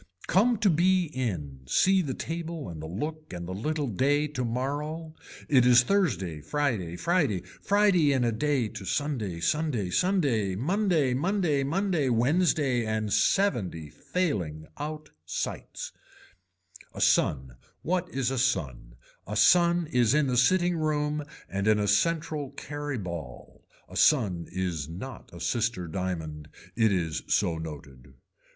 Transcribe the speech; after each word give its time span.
Come 0.25 0.57
to 0.61 0.69
be 0.71 1.11
in, 1.13 1.59
see 1.67 2.01
the 2.01 2.15
table 2.15 2.69
and 2.69 2.81
the 2.81 2.87
look 2.87 3.31
and 3.31 3.47
the 3.47 3.53
little 3.53 3.85
day 3.85 4.25
tomorrow, 4.27 5.13
it 5.47 5.63
is 5.63 5.83
Thursday 5.83 6.41
Friday, 6.41 6.95
Friday, 6.95 7.41
Friday 7.61 8.11
in 8.11 8.23
a 8.23 8.31
day 8.31 8.67
to 8.69 8.83
Sunday, 8.83 9.39
Sunday 9.39 9.91
Sunday, 9.91 10.55
Monday 10.55 11.13
Monday 11.13 11.61
Monday 11.63 12.09
Wednesday 12.09 12.83
and 12.83 13.13
seventy 13.13 13.91
failing 13.91 14.65
out 14.79 15.11
sights. 15.23 15.91
A 16.95 16.99
son 16.99 17.57
what 17.83 18.09
is 18.09 18.31
a 18.31 18.39
son, 18.39 18.95
a 19.27 19.35
son 19.35 19.85
is 19.91 20.15
in 20.15 20.25
the 20.25 20.35
sitting 20.35 20.77
room 20.77 21.23
and 21.47 21.67
in 21.67 21.77
a 21.77 21.87
central 21.87 22.49
carry 22.49 22.97
ball. 22.97 23.63
A 23.87 23.95
son 23.95 24.47
is 24.51 24.89
not 24.89 25.29
a 25.31 25.39
sister 25.39 25.87
diamond, 25.87 26.47
it 26.75 26.91
is 26.91 27.21
so 27.27 27.59
noted. 27.59 28.15